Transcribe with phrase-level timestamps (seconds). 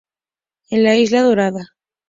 [0.71, 1.63] En la isla dorada.